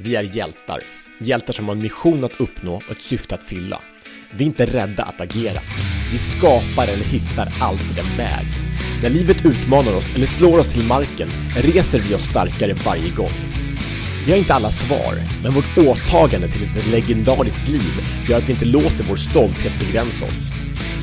[0.00, 0.80] Vi är hjältar.
[1.18, 3.80] Hjältar som har en mission att uppnå och ett syfte att fylla.
[4.30, 5.60] Vi är inte rädda att agera.
[6.12, 8.46] Vi skapar eller hittar alltid en väg.
[9.02, 13.30] När livet utmanar oss eller slår oss till marken reser vi oss starkare varje gång.
[14.26, 17.92] Vi har inte alla svar, men vårt åtagande till ett legendariskt liv
[18.28, 20.40] gör att vi inte låter vår stolthet begränsa oss.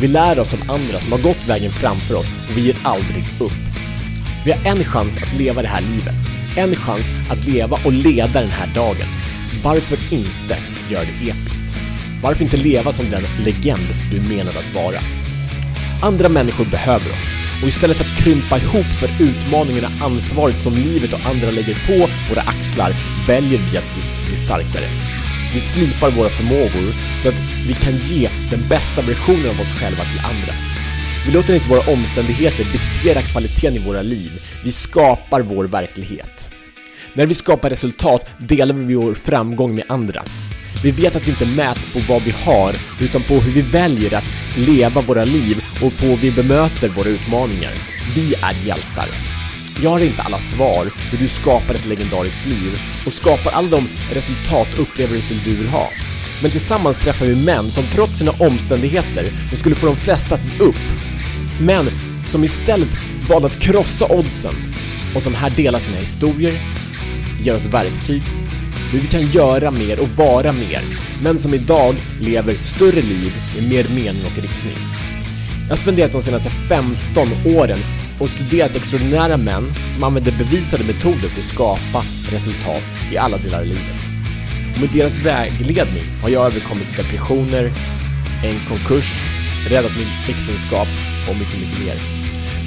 [0.00, 3.24] Vi lär oss av andra som har gått vägen framför oss och vi ger aldrig
[3.40, 3.58] upp.
[4.44, 6.23] Vi har en chans att leva det här livet.
[6.56, 9.08] En chans att leva och leda den här dagen.
[9.64, 10.56] Varför inte
[10.90, 11.76] göra det episkt?
[12.22, 14.98] Varför inte leva som den legend du menade att vara?
[16.02, 21.12] Andra människor behöver oss och istället för att krympa ihop för utmaningarna ansvaret som livet
[21.12, 22.92] och andra lägger på våra axlar
[23.26, 23.94] väljer vi att
[24.26, 24.88] bli starkare.
[25.54, 30.04] Vi slipar våra förmågor så att vi kan ge den bästa versionen av oss själva
[30.04, 30.73] till andra.
[31.26, 34.30] Vi låter inte våra omständigheter diktera kvaliteten i våra liv.
[34.64, 36.48] Vi skapar vår verklighet.
[37.12, 40.22] När vi skapar resultat delar vi vår framgång med andra.
[40.82, 44.14] Vi vet att vi inte mäts på vad vi har, utan på hur vi väljer
[44.14, 44.24] att
[44.56, 47.72] leva våra liv och på hur vi bemöter våra utmaningar.
[48.14, 49.08] Vi är hjältar.
[49.82, 53.88] Jag har inte alla svar hur du skapar ett legendariskt liv och skapar alla de
[54.12, 55.88] resultat och upplevelser du vill ha.
[56.42, 60.44] Men tillsammans träffar vi män som trots sina omständigheter, de skulle få de flesta att
[60.44, 61.03] ge upp.
[61.60, 61.86] Män
[62.26, 62.88] som istället
[63.28, 64.54] valde att krossa oddsen
[65.14, 66.54] och som här delar sina historier,
[67.42, 68.22] ger oss verktyg,
[68.92, 70.80] hur vi kan göra mer och vara mer,
[71.22, 74.76] men som idag lever större liv med mer mening och riktning.
[75.62, 77.78] Jag har spenderat de senaste 15 åren
[78.20, 82.82] och studerat extraordinära män som använder bevisade metoder för att skapa resultat
[83.12, 83.94] i alla delar av livet.
[84.74, 87.64] Och med deras vägledning har jag överkommit depressioner,
[88.44, 89.12] en konkurs,
[89.70, 90.88] räddat mitt äktenskap
[91.28, 91.96] och mycket, mycket mer.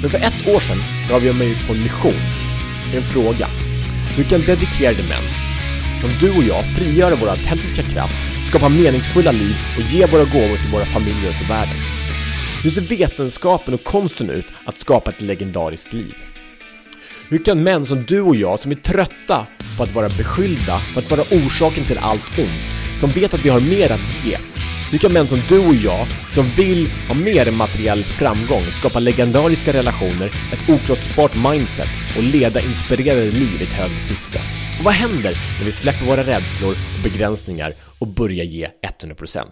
[0.00, 0.78] Men för ett år sedan
[1.10, 2.20] gav jag mig ut på en mission.
[2.94, 3.46] En fråga.
[4.16, 5.26] Hur kan dedikerade män,
[6.00, 8.14] som du och jag, frigöra vår autentiska kraft,
[8.48, 11.76] skapa meningsfulla liv och ge våra gåvor till våra familjer och till världen?
[12.62, 16.14] Hur ser vetenskapen och konsten ut att skapa ett legendariskt liv?
[17.28, 21.00] Hur kan män som du och jag, som är trötta på att vara beskyllda för
[21.00, 24.36] att vara orsaken till allt ont, som vet att vi har mer att ge,
[24.90, 30.26] vilka män som du och jag, som vill ha mer materiell framgång, skapa legendariska relationer,
[30.26, 34.38] ett okrossbart mindset och leda inspirerade liv i ett högre syfte?
[34.78, 38.68] Och vad händer när vi släpper våra rädslor och begränsningar och börjar ge
[39.02, 39.44] 100%?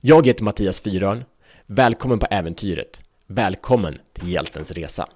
[0.00, 1.24] Jag heter Mattias Fyrörn.
[1.66, 3.00] Välkommen på äventyret.
[3.28, 5.06] Välkommen till hjältens resa.